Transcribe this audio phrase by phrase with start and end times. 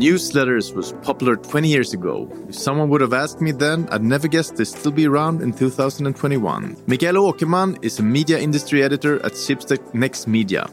[0.00, 2.26] Newsletters was popular 20 years ago.
[2.48, 5.52] If someone would have asked me then, I'd never guessed they'd still be around in
[5.52, 6.74] 2021.
[6.86, 10.70] Michaela Åkerman is a media industry editor at Schibsted Next Media.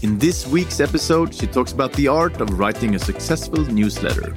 [0.00, 4.32] In this week's episode, she talks about the art of writing a successful newsletter.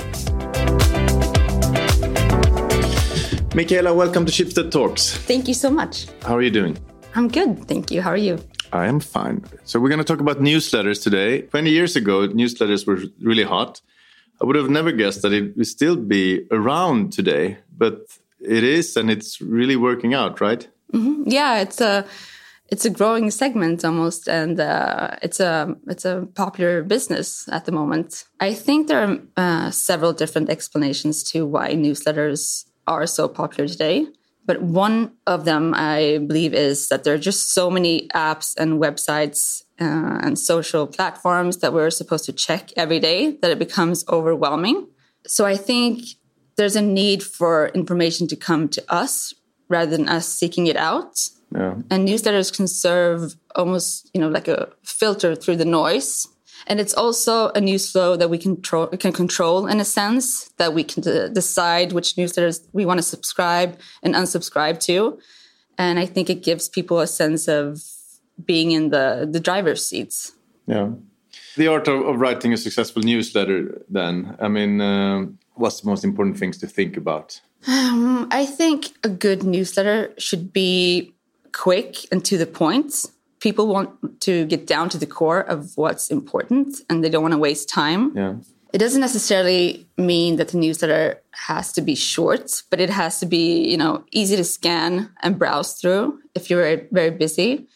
[3.55, 5.15] Michaela, welcome to Schibsted Talks.
[5.15, 6.07] Thank you so much.
[6.23, 6.77] How are you doing?
[7.15, 8.01] I'm good, thank you.
[8.01, 8.37] How are you?
[8.73, 9.45] I am fine.
[9.63, 11.43] So, we're going to talk about newsletters today.
[11.43, 13.79] 20 years ago, newsletters were really hot.
[14.41, 18.07] I would have never guessed that it would still be around today, but
[18.39, 20.67] it is, and it's really working out, right?
[20.93, 21.23] Mm-hmm.
[21.27, 22.05] Yeah, it's a
[22.71, 27.71] it's a growing segment almost, and uh, it's a it's a popular business at the
[27.71, 28.25] moment.
[28.39, 34.07] I think there are uh, several different explanations to why newsletters are so popular today.
[34.49, 38.81] But one of them, I believe, is that there are just so many apps and
[38.81, 44.03] websites uh, and social platforms that we're supposed to check every day that it becomes
[44.09, 44.87] overwhelming.
[45.27, 46.01] So I think
[46.57, 49.35] there's a need for information to come to us
[49.67, 51.13] rather than us seeking it out.
[51.53, 51.75] Yeah.
[51.91, 56.27] And newsletters can serve almost, you know, like a filter through the noise.
[56.67, 60.73] And it's also a news flow that we control, can control in a sense that
[60.73, 61.01] we can
[61.33, 65.19] decide which newsletters we want to subscribe and unsubscribe to.
[65.77, 67.81] And I think it gives people a sense of
[68.45, 70.33] being in the the driver's seats.
[70.67, 70.91] Yeah,
[71.55, 73.81] the art of, of writing a successful newsletter.
[73.89, 77.41] Then, I mean, uh, what's the most important things to think about?
[77.67, 81.13] Um, I think a good newsletter should be
[81.51, 83.05] quick and to the point.
[83.39, 87.33] People want to get down to the core of what's important, and they don't want
[87.33, 88.15] to waste time.
[88.15, 88.35] Yeah.
[88.71, 93.25] It doesn't necessarily mean that the newsletter has to be short, but it has to
[93.25, 97.67] be, you know, easy to scan and browse through if you're very busy.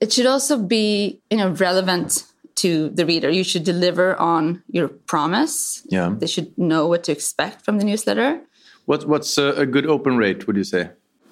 [0.00, 2.24] It should also be, you know, relevant
[2.56, 3.30] to the reader.
[3.30, 5.82] You should deliver on your promise.
[5.88, 6.14] Yeah.
[6.16, 8.40] They should know what to expect from the newsletter.
[8.86, 10.90] What, what's a, a good open rate, would you say?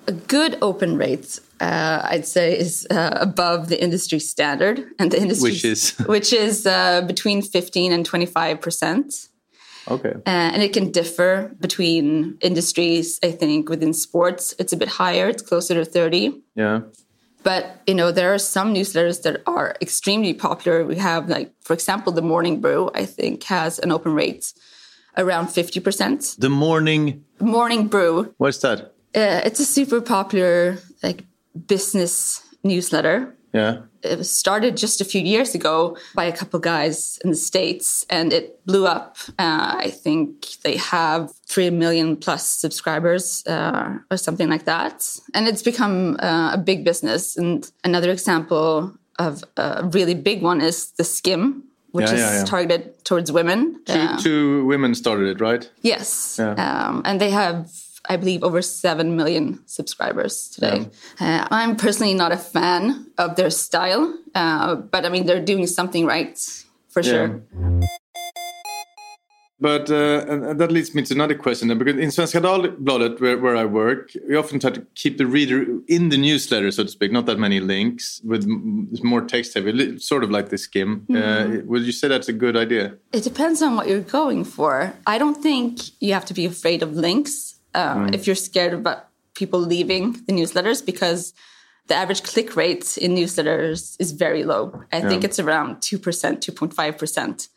[0.08, 5.20] A good open rate, uh, I'd say, is uh, above the industry standard, and the
[5.20, 9.28] industry which is which is uh, between fifteen and twenty five percent.
[9.88, 13.18] Okay, uh, and it can differ between industries.
[13.22, 16.42] I think within sports, it's a bit higher; it's closer to thirty.
[16.54, 16.82] Yeah,
[17.42, 20.84] but you know, there are some newsletters that are extremely popular.
[20.84, 22.90] We have like, for example, the Morning Brew.
[22.94, 24.52] I think has an open rate
[25.16, 26.34] around fifty percent.
[26.38, 28.34] The Morning Morning Brew.
[28.38, 28.95] What's that?
[29.16, 31.24] Uh, it's a super popular like
[31.66, 33.34] business newsletter.
[33.54, 33.78] Yeah.
[34.02, 38.04] It was started just a few years ago by a couple guys in the States
[38.10, 39.16] and it blew up.
[39.38, 45.08] Uh, I think they have 3 million plus subscribers uh, or something like that.
[45.32, 47.36] And it's become uh, a big business.
[47.38, 51.62] And another example of a really big one is The Skimm,
[51.92, 52.42] which yeah, yeah, yeah.
[52.42, 53.82] is targeted towards women.
[53.86, 55.68] Two, two, women started it, right?
[55.80, 56.38] Yes.
[56.38, 57.72] Um, and they have
[58.08, 60.88] I believe, over 7 million subscribers today.
[61.20, 61.42] Yeah.
[61.42, 65.66] Uh, I'm personally not a fan of their style, uh, but I mean, they're doing
[65.66, 66.38] something right
[66.88, 67.10] for yeah.
[67.10, 67.42] sure.
[69.58, 73.64] But uh, that leads me to another question because in Svenska Dagbladet, where, where I
[73.64, 77.10] work, we often try to keep the reader in the newsletter, so to speak.
[77.10, 78.46] Not that many links, with
[79.02, 81.06] more text heavy, sort of like the Skimm.
[81.08, 81.66] Mm -hmm.
[81.66, 82.98] would you say that's a good idea?
[83.12, 84.92] It depends on what you're going for.
[85.06, 88.14] I don't think you have to be afraid of links um, mm.
[88.14, 91.32] if you're scared about people leaving the newsletters because
[91.88, 94.82] the average click rate in newsletters is very low.
[94.92, 95.08] I yeah.
[95.08, 97.48] think it's around 2%, 2.5%.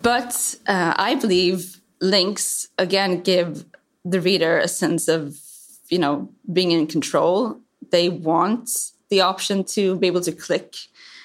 [0.00, 3.66] But uh, I believe links, again, give
[4.04, 5.36] the reader a sense of,
[5.90, 7.60] you know, being in control.
[7.90, 8.70] They want
[9.10, 10.76] the option to be able to click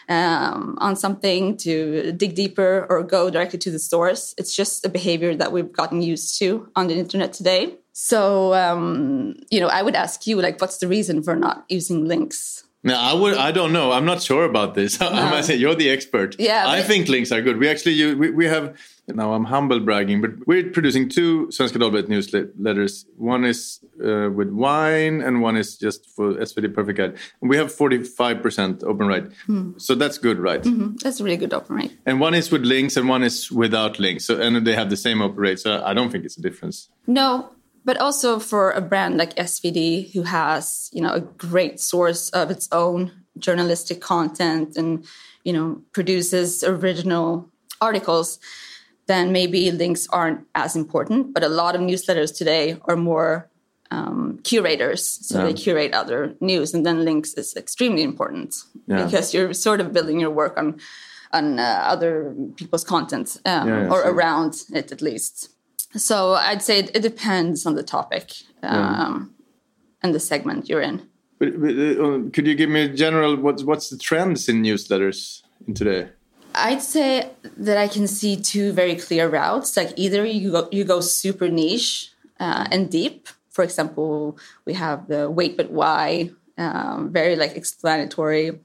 [0.09, 4.33] um, on something to dig deeper or go directly to the source.
[4.37, 7.77] It's just a behavior that we've gotten used to on the internet today.
[7.93, 12.05] So, um, you know, I would ask you, like, what's the reason for not using
[12.05, 12.63] links?
[12.85, 13.37] No, I would.
[13.37, 13.93] I don't know.
[13.93, 14.99] I'm not sure about this.
[14.99, 15.07] No.
[15.11, 16.35] I must say, you're the expert.
[16.37, 17.57] Yeah, I think links are good.
[17.57, 18.77] We actually, we, we have.
[19.07, 23.05] Now I'm humble bragging, but we're producing two Svenska Dagbladet newsletters.
[23.17, 27.17] One is uh, with wine, and one is just for SvD Perfect Guide.
[27.41, 29.71] And we have 45% open rate, hmm.
[29.77, 30.63] so that's good, right?
[30.63, 30.99] Mm -hmm.
[31.01, 31.93] That's a really good open rate.
[32.05, 34.25] And one is with links, and one is without links.
[34.25, 35.59] So and they have the same open rate.
[35.59, 36.89] So I don't think it's a difference.
[37.05, 37.49] No,
[37.85, 42.51] but also for a brand like SvD who has you know a great source of
[42.51, 45.05] its own journalistic content and
[45.43, 47.49] you know produces original
[47.81, 48.39] articles
[49.07, 53.49] then maybe links aren't as important but a lot of newsletters today are more
[53.91, 55.45] um, curators so yeah.
[55.45, 58.55] they curate other news and then links is extremely important
[58.87, 59.03] yeah.
[59.03, 60.79] because you're sort of building your work on
[61.33, 64.13] on uh, other people's content um, Yeah, or sure.
[64.13, 65.49] around it at least.
[65.95, 69.33] So I'd say it, it depends on the topic um,
[70.01, 71.07] and the segment you're in.
[71.39, 75.43] But, but, uh, could you give me a general what's what's the trends in newsletters
[75.67, 76.09] in today?
[76.55, 79.75] I'd say that I can see two very clear routes.
[79.75, 83.27] Like either you go, you go super niche uh, and deep.
[83.49, 88.59] For example, we have the Wait But Why, um, very like explanatory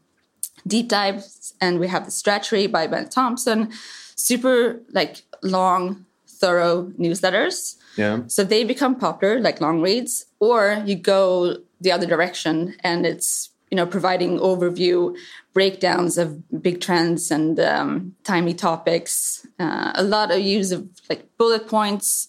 [0.66, 3.72] deep dives, and we have the Stratechery by Ben Thompson,
[4.16, 6.04] super like long,
[6.40, 7.76] thorough newsletters.
[7.96, 8.22] Yeah.
[8.26, 13.50] So they become popular, like long reads, or you go the other direction and it's
[13.70, 15.16] you know providing overview
[15.52, 19.46] breakdowns of big trends and um, timely topics.
[19.58, 22.28] Uh, a lot of use of like bullet points,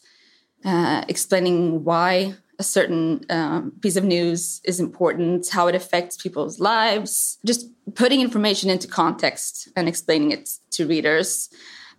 [0.66, 6.60] uh, explaining why a certain um, piece of news is important, how it affects people's
[6.60, 11.50] lives, just putting information into context and explaining it to readers.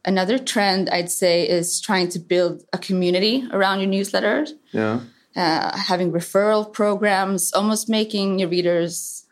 [0.05, 5.01] Another trend I'd say is trying to build a community around your newsletter, Yeah.
[5.37, 9.27] uh, having referral programs, almost making your readers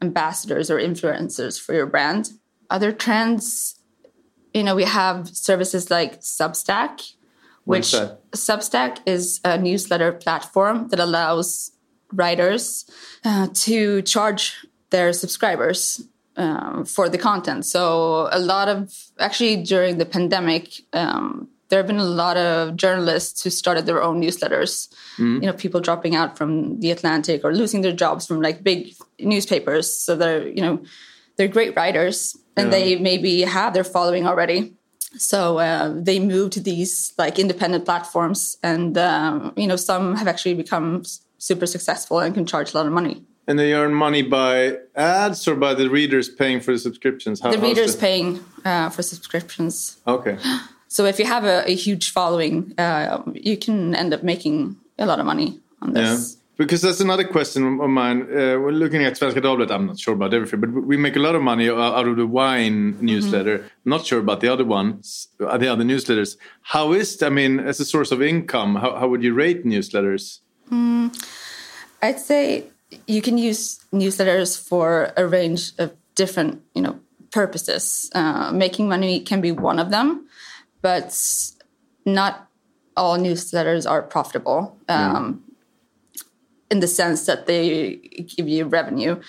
[0.00, 2.32] ambassadors or influencers for your brand.
[2.70, 3.76] Other trends,
[4.54, 7.14] you know, we have services like Substack,
[7.64, 7.94] which?
[8.32, 11.72] Substack is a newsletter platform that allows
[12.12, 12.84] writers
[13.24, 16.02] uh, to charge their subscribers
[16.36, 17.64] um, for the content.
[17.66, 22.76] So a lot of actually during the pandemic, um, there have been a lot of
[22.76, 24.88] journalists who started their own newsletters.
[25.42, 28.94] You know, people dropping out from the Atlantic or losing their jobs from like big
[29.18, 29.92] newspapers.
[29.92, 30.82] So they're you know
[31.36, 32.78] they're great writers and Yeah.
[32.78, 34.74] they maybe have their following already.
[35.18, 40.28] So uh, they moved to these like independent platforms, and um, you know some have
[40.28, 41.02] actually become
[41.38, 43.22] super successful and can charge a lot of money.
[43.48, 47.40] And they earn money by ads or by the readers paying for the subscriptions?
[47.40, 49.98] How, The readers paying uh, for subscriptions.
[50.06, 50.38] Okay.
[50.92, 55.06] So if you have a, a huge following, uh, you can end up making a
[55.06, 56.36] lot of money on this.
[56.36, 56.42] Yeah.
[56.58, 58.22] Because that's another question of mine.
[58.22, 59.70] Uh, we're looking at Svenska Dagbladet.
[59.70, 62.26] I'm not sure about everything, but we make a lot of money out of the
[62.26, 63.64] wine newsletter.
[63.86, 66.36] Not sure about the other ones, uh, the other newsletters.
[66.60, 70.40] How is, I mean, as a source of income, how, how would you rate newsletters?
[72.02, 72.64] I'd say
[73.06, 76.98] you can use newsletters for a range of different, you know,
[77.30, 78.10] purposes.
[78.14, 80.26] Uh, making money can be one of them,
[80.82, 81.18] but
[82.04, 82.48] not
[82.96, 85.42] all newsletters are profitable um,
[86.70, 87.96] in the sense that they
[88.36, 89.20] give you revenue.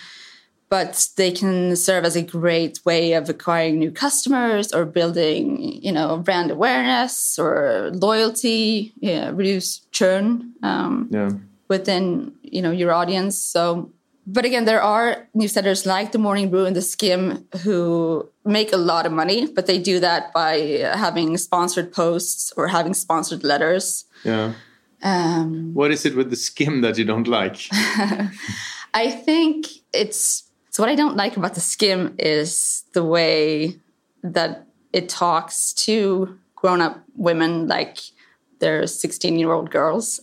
[0.70, 5.92] But they can serve as a great way of acquiring new customers or building, you
[5.92, 10.54] know, brand awareness or loyalty, yeah, reduce churn.
[10.62, 11.30] Um, Yeah.
[11.68, 13.90] Within you know your audience so
[14.26, 18.76] but again there are newsletters like the morning brew and the Skimm who make a
[18.76, 20.58] lot of money but they do that by
[20.94, 24.52] having sponsored posts or having sponsored letters Yeah.
[25.02, 27.56] um, What is it with the Skimm that you don't like?
[28.94, 33.76] i think it's so what i don't like about the Skimm is the way
[34.22, 37.98] that it talks to grown-up women like
[38.60, 40.20] they're 16 year old girls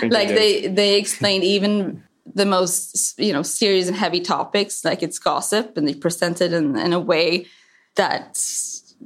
[0.00, 2.02] think like they they explain even
[2.34, 6.52] the most you know serious and heavy topics like it's gossip and they present it
[6.52, 7.46] in, in a way
[7.94, 8.38] that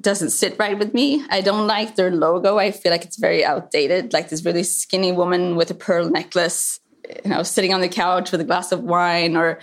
[0.00, 1.24] doesn't sit right with me.
[1.30, 2.58] I don't like their logo.
[2.58, 6.80] I feel like it's very outdated like this really skinny woman with a pearl necklace
[7.24, 9.58] you know sitting on the couch with a glass of wine or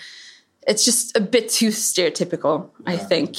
[0.68, 3.38] it's just a bit too stereotypical i think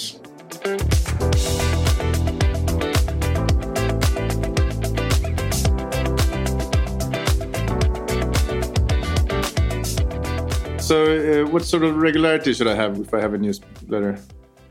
[10.89, 14.19] So, uh, what sort of regularity should I have if I have a newsletter?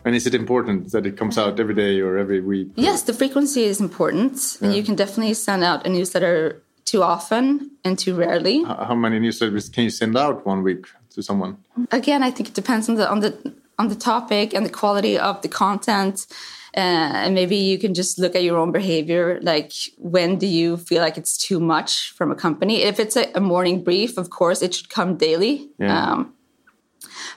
[0.03, 2.69] And is it important that it comes out every day or every week?
[2.75, 4.57] Yes, the frequency is important.
[4.59, 8.63] And you can definitely send out a newsletter too often and too rarely.
[8.63, 11.57] How many newsletters can you send out one week to someone?
[11.91, 15.17] Again, I think it depends on the on the on the topic and the quality
[15.17, 16.27] of the content.
[16.75, 19.39] Uh, and maybe you can just look at your own behavior.
[19.41, 22.83] Like, when do you feel like it's too much from a company?
[22.83, 25.69] If it's a, a morning brief, of course, it should come daily.
[25.79, 26.11] Yeah.
[26.11, 26.33] Um,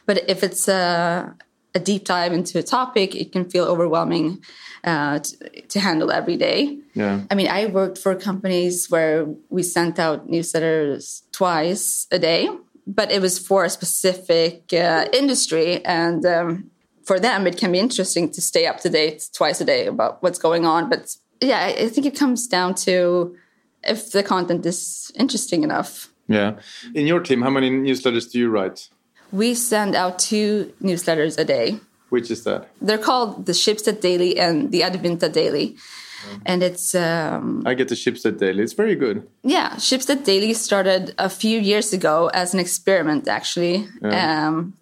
[0.05, 1.35] but if it's a,
[1.75, 4.45] a deep dive into a topic, it can feel overwhelming
[4.85, 6.79] uh, to, to handle every day.
[6.95, 7.23] Yeah.
[7.31, 12.49] I mean, I worked for companies where we sent out newsletters twice a day,
[12.95, 15.85] but it was for a specific uh, industry.
[15.85, 16.71] And um,
[17.05, 20.23] for them, it can be interesting to stay up to date twice a day about
[20.23, 20.91] what's going on.
[20.91, 23.37] But yeah, I think it comes down to
[23.85, 26.09] if the content is interesting enough.
[26.29, 26.59] Yeah.
[26.95, 28.89] In your team, how many newsletters do you write?
[29.33, 31.79] We send out two newsletters a day.
[32.11, 32.69] Which is that?
[32.81, 35.77] They're called the Schibsted Daily and the Adevinta Daily.
[36.47, 38.63] And it's um, I get the Schibsted Daily.
[38.63, 39.27] It's very good.
[39.43, 44.75] yeah, Schibsted Daily started a few years ago as an experiment, actually, um,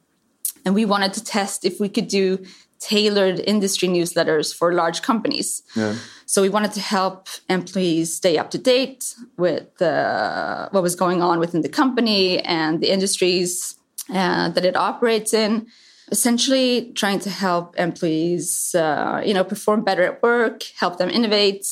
[0.65, 2.45] and we wanted to test if we could do
[2.81, 5.63] tailored industry newsletters for large companies.
[5.75, 5.97] Yeah.
[6.27, 11.23] So we wanted to help employees stay up to date with uh, what was going
[11.23, 13.75] on within the company and the industries
[14.15, 15.67] uh, that it operates in.
[16.11, 21.67] Essentially, trying to help employees, uh, you know, perform better at work, help them innovate.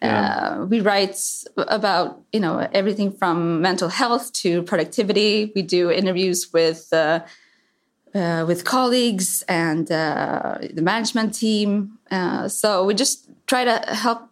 [0.00, 1.18] Uh, we write
[1.56, 5.52] about, you know, everything from mental health to productivity.
[5.54, 7.20] We do interviews with uh,
[8.14, 11.98] uh, with colleagues and uh, the management team.
[12.10, 14.28] Uh, so we just try to help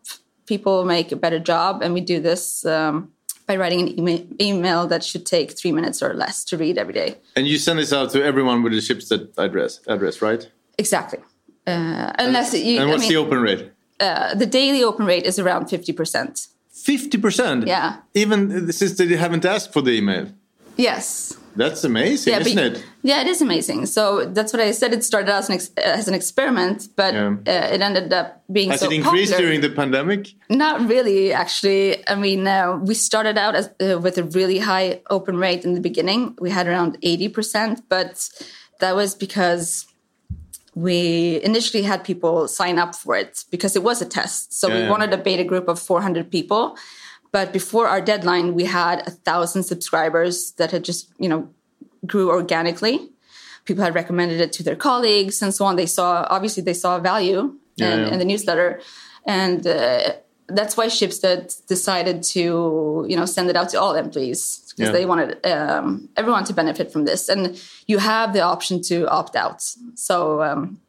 [0.46, 3.12] people make a better job, and we do this um,
[3.50, 6.94] by writing an email, email that should take three minutes or less to read every
[6.94, 7.16] day.
[7.34, 10.42] And you send this out to everyone with the Schibsted address, address, right?
[10.78, 11.18] Exactly.
[11.66, 13.62] Uh, unless you, and I what's mean, the open rate?
[13.98, 16.46] uh, the daily open rate is around fifty percent.
[16.70, 17.66] Fifty percent.
[17.66, 17.96] Yeah.
[18.14, 20.26] Even since they haven't asked for the email.
[20.76, 21.36] Yes.
[21.62, 22.76] That's amazing, but- isn't it?
[23.10, 23.80] Yeah, it is amazing.
[23.96, 24.02] So
[24.36, 24.90] that's what I said.
[24.98, 27.36] It started as an ex- as an experiment, but Yeah.
[27.52, 28.26] uh, it ended up
[28.56, 29.40] being Has so it increased popular.
[29.50, 30.22] during the pandemic?
[30.48, 31.84] Not really, actually.
[32.12, 35.72] I mean, uh, we started out as, uh, with a really high open rate in
[35.78, 36.20] the beginning.
[36.44, 38.12] We had around 80%, but
[38.82, 39.86] that was because
[40.74, 44.54] we initially had people sign up for it because it was a test.
[44.60, 46.76] So Yeah, we wanted a beta group of 400 people.
[47.32, 51.48] But before our deadline, we had a thousand subscribers that had just, you know,
[52.06, 53.08] grew organically.
[53.64, 55.76] People had recommended it to their colleagues and so on.
[55.76, 58.12] They saw, obviously, they saw value Yeah, in, yeah.
[58.12, 58.80] in the newsletter.
[59.26, 60.12] And uh,
[60.48, 64.92] that's why Schibsted decided to, you know, send it out to all employees because Yeah.
[64.92, 67.28] they wanted um, everyone to benefit from this.
[67.28, 67.40] And
[67.86, 69.62] you have the option to opt out.
[69.94, 70.80] So um,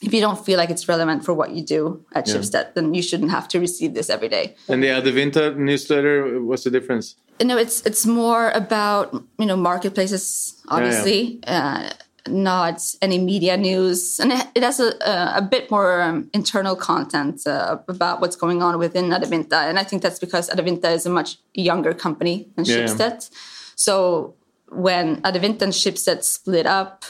[0.00, 2.64] if you don't feel like it's relevant for what you do at Yeah.
[2.74, 4.54] Then you shouldn't have to receive this every day.
[4.68, 7.16] And the Adevinta newsletter, what's the difference?
[7.42, 11.90] No, it's it's more about you know marketplaces, obviously, Uh,
[12.28, 16.76] not any media news, and it, it has a, a, a bit more um, internal
[16.76, 21.06] content uh, about what's going on within Adevinta, and I think that's because Adevinta is
[21.06, 22.76] a much younger company than Yeah.
[22.76, 23.30] Schibsted.
[23.74, 24.34] So
[24.68, 27.04] when Adevinta and Schibsted split up,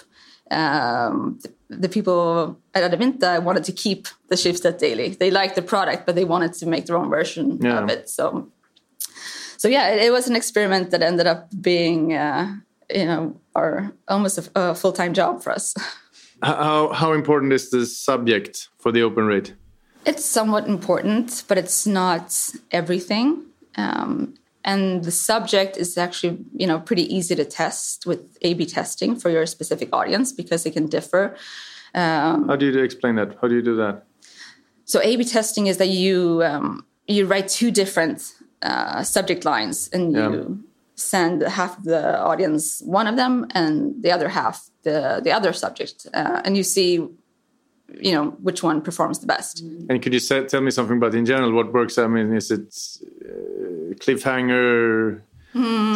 [0.51, 5.11] um, the, the people at Adevinta wanted to keep the Schibsted Daily.
[5.11, 7.83] They liked the product, but they wanted to make their own version Yeah.
[7.83, 8.09] of it.
[8.09, 8.51] So
[9.57, 12.57] so yeah, it, it was an experiment that ended up being, uh,
[12.89, 15.75] you know, our almost a, a full time job for us.
[16.43, 19.53] How, how important is this subject for the open rate?
[20.07, 22.35] It's somewhat important, but it's not
[22.71, 23.45] everything.
[23.77, 29.17] Um, and the subject is actually, you know, pretty easy to test with A/B testing
[29.17, 31.37] for your specific audience because it can differ.
[31.95, 33.37] How do you explain that?
[33.41, 34.05] How do you do that?
[34.85, 40.13] So A/B testing is that you um, you write two different uh, subject lines and
[40.13, 40.31] Yeah.
[40.31, 40.65] you
[40.95, 45.53] send half of the audience one of them and the other half the the other
[45.53, 46.91] subject, uh, and you see,
[48.09, 49.63] you know, which one performs the best.
[49.89, 51.99] And could you say, tell me something about in general what works?
[51.99, 52.69] I mean, is it
[53.25, 55.23] uh, cliffhanger,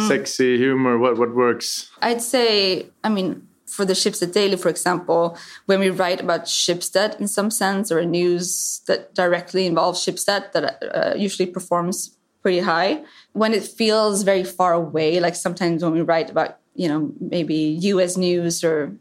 [0.07, 0.97] sexy humor?
[0.97, 1.89] What what works?
[2.01, 7.19] I'd say, I mean, for the Schibsted Daily, for example, when we write about Schibsted
[7.19, 12.59] in some sense or a news that directly involves Schibsted, that uh, usually performs pretty
[12.59, 13.03] high.
[13.33, 17.55] When it feels very far away, like sometimes when we write about, you know, maybe
[17.93, 18.17] U.S.
[18.17, 18.91] news or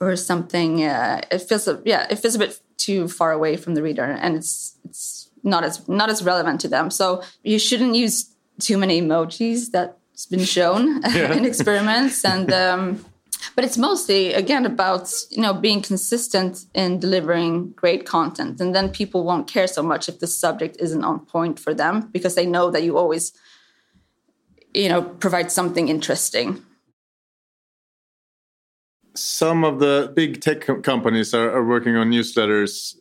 [0.00, 3.74] or something, uh, it feels, a- yeah, it feels a bit too far away from
[3.74, 6.90] the reader, and it's it's not as not as relevant to them.
[6.90, 9.70] So you shouldn't use too many emojis.
[9.70, 13.04] That's been shown in experiments, and um,
[13.54, 18.90] but it's mostly again about you know being consistent in delivering great content, and then
[18.90, 22.46] people won't care so much if the subject isn't on point for them because they
[22.46, 23.32] know that you always
[24.72, 26.62] you know provide something interesting.
[29.16, 32.96] Some of the big tech companies are, are working on newsletters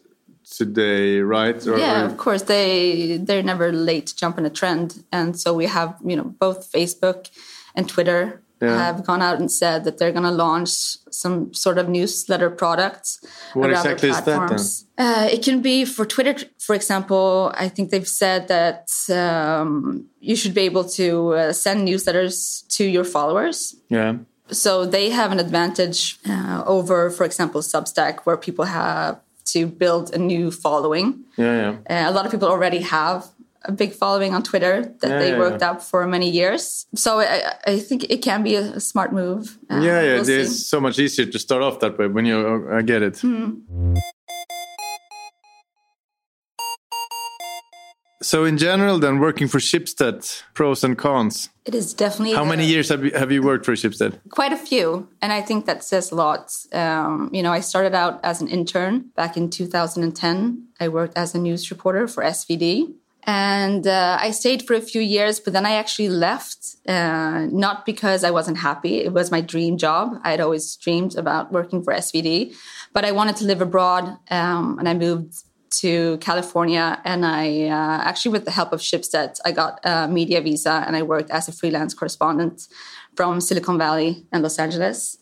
[0.49, 1.65] today, right?
[1.67, 5.39] Or, yeah, or- of course they they're never late to jump on a trend, and
[5.39, 7.29] so we have you know both Facebook
[7.75, 8.77] and Twitter Yeah.
[8.77, 10.69] have gone out and said that they're going to launch
[11.11, 13.19] some sort of newsletter products.
[13.53, 14.57] What exactly is that then?
[15.05, 17.51] Uh, it can be for Twitter, for example.
[17.65, 22.83] I think they've said that um, you should be able to uh, send newsletters to
[22.85, 24.11] your followers yeah.
[24.49, 29.19] so they have an advantage uh, over, for example, Substack, where people have
[29.53, 31.23] to build a new following.
[31.37, 32.05] Yeah, yeah.
[32.07, 33.25] Uh, a lot of people already have
[33.65, 35.71] a big following on Twitter that Yeah, they yeah, worked yeah.
[35.71, 36.85] up for many years.
[36.95, 39.57] So I, I think it can be a smart move.
[39.69, 40.13] Uh, yeah, yeah.
[40.15, 40.41] we'll see.
[40.41, 42.67] it's so much easier to start off that way when you.
[42.77, 43.19] I get it.
[43.19, 43.95] Hmm.
[48.23, 51.49] So in general, then working for Schibsted, pros and cons.
[51.65, 54.11] It is definitely How a- many years have you, have you worked for Schibsted?
[54.29, 56.43] quite a few and i think that says a lot.
[56.81, 61.35] Um, you know i started out as an intern back in 2010 i worked as
[61.35, 62.63] a news reporter for svd
[63.25, 67.85] and uh, i stayed for a few years but then i actually left uh, not
[67.85, 68.95] because i wasn't happy.
[69.07, 70.05] It was my dream job.
[70.27, 72.53] I had always dreamed about working for svd
[72.95, 74.05] but i wanted to live abroad
[74.39, 75.33] um, and i moved
[75.81, 80.41] to California, and I uh, actually, with the help of Schibsted, I got a media
[80.41, 82.67] visa, and I worked as a freelance correspondent
[83.15, 85.17] from Silicon Valley and Los Angeles.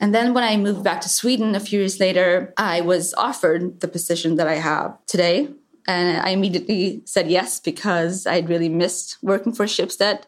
[0.00, 3.80] And then when I moved back to Sweden a few years later, I was offered
[3.80, 5.48] the position that I have today.
[5.86, 10.22] And I immediately said yes because I'd really missed working for Schibsted.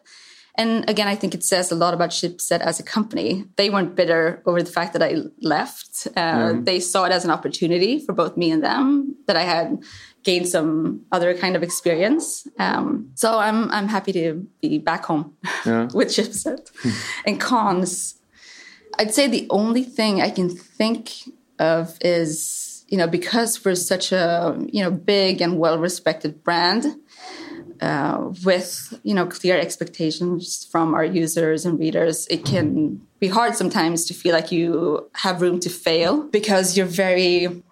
[0.55, 3.45] And again, I think it says a lot about Schibsted as a company.
[3.55, 6.07] They weren't bitter over the fact that I left.
[6.15, 9.79] Uh, They saw it as an opportunity for both me and them that I had
[10.23, 12.45] gained some other kind of experience.
[12.59, 15.33] Um, so I'm I'm happy to be back home
[15.65, 15.87] Yeah.
[15.93, 16.59] with Schibsted.
[17.25, 18.15] and cons,
[18.99, 21.11] I'd say the only thing I can think
[21.59, 26.85] of is you know because we're such a you know big and well respected brand
[27.81, 33.55] uh, with you know clear expectations from our users and readers it can be hard
[33.55, 37.63] sometimes to feel like you have room to fail because you're very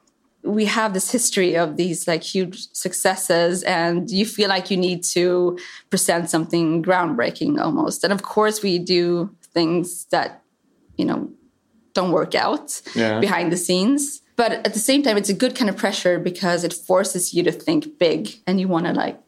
[0.44, 5.04] we have this history of these like huge successes and you feel like you need
[5.04, 5.58] to
[5.89, 8.04] present something groundbreaking almost.
[8.06, 10.42] And of course we do things that
[10.96, 11.30] you know
[11.94, 13.20] don't work out Yeah.
[13.20, 14.22] behind the scenes.
[14.38, 17.44] But at the same time it's a good kind of pressure because it forces you
[17.44, 19.20] to think big and you want to like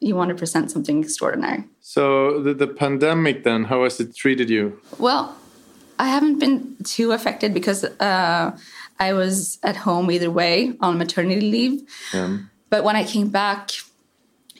[0.00, 1.64] you want to present something extraordinary.
[1.80, 4.80] So the, the pandemic, then, how has it treated you?
[4.98, 5.36] well
[6.00, 8.56] i haven't been too affected because uh,
[9.00, 11.82] i was at home either way on maternity leave.
[12.14, 13.70] Um, but when i came back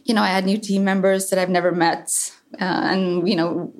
[0.04, 3.72] you know i had new team members that i've never met uh, and you know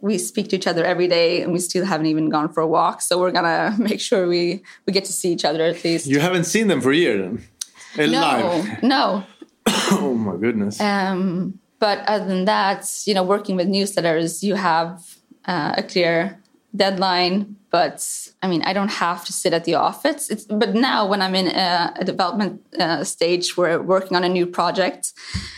[0.00, 2.66] we speak to each other every day and we still haven't even gone for a
[2.66, 3.02] walk.
[3.02, 6.06] So we're gonna make sure we we get to see each other at least.
[6.06, 8.10] You haven't seen them for a year, then?
[8.10, 9.24] No no
[9.92, 10.80] Oh my goodness.
[10.80, 15.02] Um, but other than that, you know, working with newsletters, you have
[15.46, 16.40] uh, a clear
[16.74, 17.56] deadline.
[17.70, 20.28] But I mean, I don't have to sit at the office.
[20.28, 24.28] It's, but now, when I'm in a, a development uh, stage, where working on a
[24.28, 25.12] new project,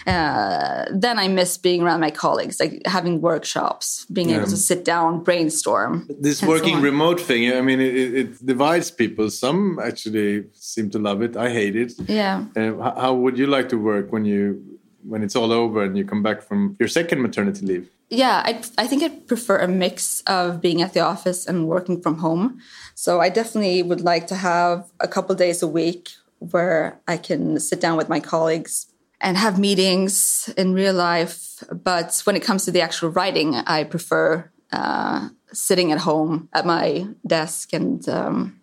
[0.06, 4.84] uh, then I miss being around my colleagues, like having workshops, being able to sit
[4.84, 6.06] down, brainstorm.
[6.20, 9.30] this and so working remote thing, I mean, it, it, it divides people.
[9.30, 11.36] Some actually seem to love it.
[11.36, 11.92] I hate it.
[12.08, 12.44] Yeah.
[12.56, 14.72] Uh, how would you like to work when you
[15.04, 17.90] when it's all over and you come back from your second maternity leave?
[18.12, 22.02] Yeah, I, I think I'd prefer a mix of being at the office and working
[22.02, 22.60] from home.
[22.94, 27.58] So I definitely would like to have a couple days a week where I can
[27.58, 31.64] sit down with my colleagues and have meetings in real life.
[31.72, 36.66] But when it comes to the actual writing, I prefer uh, sitting at home at
[36.66, 37.72] my desk.
[37.72, 38.60] And um,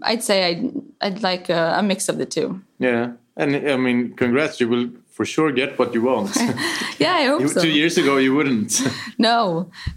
[0.00, 2.62] I'd say I'd, I'd like a, a mix of the two.
[2.78, 4.60] Yeah, and I mean, congrats!
[4.60, 6.30] You will for sure get what you want.
[7.04, 7.60] Yeah, I hope You- so.
[7.62, 8.72] Two years ago, you wouldn't.
[9.28, 9.36] No.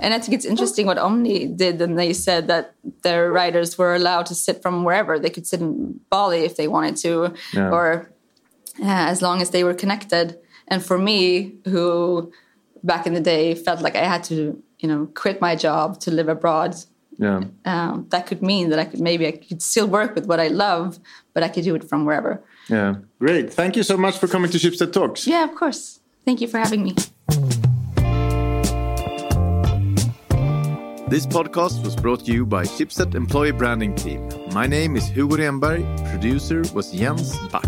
[0.04, 1.82] And I think it's interesting what Omni did.
[1.82, 2.64] And they said that
[3.06, 5.14] their writers were allowed to sit from wherever.
[5.20, 7.12] They could sit in Bali if they wanted to,
[7.54, 7.72] Yeah.
[7.78, 7.86] or
[8.82, 10.28] uh, as long as they were connected.
[10.72, 11.24] And for me,
[11.72, 12.32] who
[12.92, 14.36] back in the day felt like I had to,
[14.82, 16.72] you know, quit my job to live abroad,
[17.18, 17.42] yeah.
[17.66, 20.48] um, that could mean that I could maybe I could still work with what I
[20.48, 21.00] love,
[21.34, 22.34] but I could do it from wherever.
[22.70, 22.96] Yeah.
[23.20, 23.54] Great.
[23.54, 25.28] Thank you so much for coming to Schibsted Talks.
[25.28, 26.00] Yeah, of course.
[26.26, 26.94] Thank you for having me.
[31.10, 34.30] This podcast was brought to you by Schibsted Employee Branding Team.
[34.54, 35.84] My name is Hugo Renberg.
[36.12, 37.66] Producer was Jens Back.